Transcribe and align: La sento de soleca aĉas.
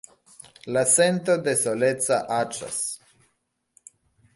La 0.77 0.83
sento 0.93 1.37
de 1.49 1.55
soleca 1.67 2.21
aĉas. 2.41 2.83